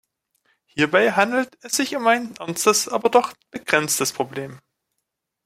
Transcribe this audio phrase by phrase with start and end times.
[0.65, 4.57] Hierbei handelt es sich um ein ernstes, aber doch begrenztes Problem.